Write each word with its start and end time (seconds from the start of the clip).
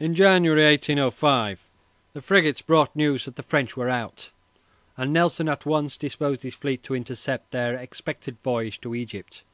In 0.00 0.16
January, 0.16 0.64
1805, 0.72 1.62
the 2.14 2.20
frigates 2.20 2.60
brought 2.60 2.96
news 2.96 3.26
that 3.26 3.36
the 3.36 3.44
French 3.44 3.76
were 3.76 3.88
out, 3.88 4.30
and 4.96 5.12
Nelson 5.12 5.48
at 5.48 5.64
once 5.64 5.96
disposed 5.96 6.42
his 6.42 6.56
fleet 6.56 6.82
to 6.82 6.96
intercept 6.96 7.52
their 7.52 7.76
expected 7.76 8.38
voyage 8.42 8.80
to 8.80 8.92
Egypt. 8.96 9.44